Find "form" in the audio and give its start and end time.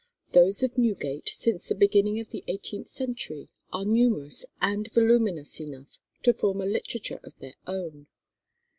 6.33-6.59